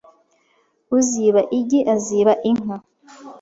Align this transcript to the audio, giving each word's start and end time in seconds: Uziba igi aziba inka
Uziba 0.97 1.41
igi 1.59 1.79
aziba 1.93 2.33
inka 2.49 2.75